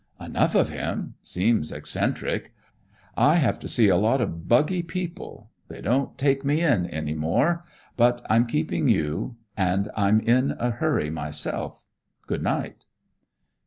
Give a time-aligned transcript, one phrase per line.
[0.19, 1.13] "Enough of him.
[1.21, 2.53] Seems eccentric.
[3.15, 5.51] I have to see a lot of buggy people.
[5.67, 7.63] They don't take me in any more.
[7.97, 11.83] But I'm keeping you and I'm in a hurry myself.
[12.25, 12.83] Good night."